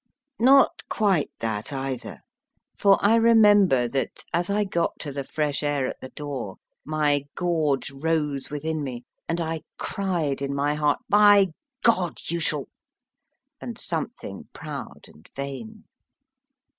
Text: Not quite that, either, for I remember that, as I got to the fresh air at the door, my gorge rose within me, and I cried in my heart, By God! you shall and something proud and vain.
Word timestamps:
Not 0.39 0.81
quite 0.89 1.29
that, 1.41 1.71
either, 1.71 2.21
for 2.75 2.97
I 3.05 3.13
remember 3.17 3.87
that, 3.89 4.25
as 4.33 4.49
I 4.49 4.63
got 4.63 4.97
to 5.01 5.11
the 5.13 5.23
fresh 5.23 5.61
air 5.61 5.87
at 5.87 6.01
the 6.01 6.09
door, 6.09 6.55
my 6.83 7.25
gorge 7.35 7.91
rose 7.91 8.49
within 8.49 8.83
me, 8.83 9.03
and 9.29 9.39
I 9.39 9.61
cried 9.77 10.41
in 10.41 10.55
my 10.55 10.73
heart, 10.73 11.01
By 11.07 11.49
God! 11.83 12.17
you 12.31 12.39
shall 12.39 12.65
and 13.61 13.77
something 13.77 14.49
proud 14.53 15.01
and 15.05 15.29
vain. 15.35 15.83